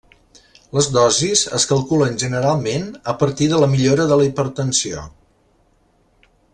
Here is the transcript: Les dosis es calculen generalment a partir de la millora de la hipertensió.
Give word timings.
Les 0.77 0.87
dosis 0.95 1.43
es 1.57 1.67
calculen 1.73 2.17
generalment 2.25 2.89
a 3.13 3.15
partir 3.25 3.53
de 3.55 3.61
la 3.65 3.71
millora 3.77 4.11
de 4.13 4.21
la 4.23 4.29
hipertensió. 4.31 5.07